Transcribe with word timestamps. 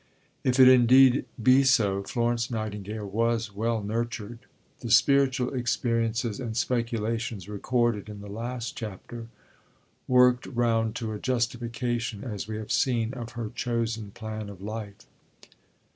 If 0.43 0.59
it 0.59 0.67
indeed 0.67 1.25
be 1.43 1.63
so, 1.63 2.01
Florence 2.01 2.49
Nightingale 2.49 3.07
was 3.07 3.53
well 3.53 3.83
nurtured. 3.83 4.39
The 4.79 4.89
spiritual 4.89 5.53
experiences 5.53 6.39
and 6.39 6.57
speculations, 6.57 7.47
recorded 7.47 8.09
in 8.09 8.19
the 8.19 8.27
last 8.27 8.75
chapter, 8.75 9.27
worked 10.07 10.47
round 10.47 10.95
to 10.95 11.13
a 11.13 11.19
justification, 11.19 12.23
as 12.23 12.47
we 12.47 12.57
have 12.57 12.71
seen, 12.71 13.13
of 13.13 13.33
her 13.33 13.51
chosen 13.53 14.09
plan 14.09 14.49
of 14.49 14.59
life. 14.59 15.05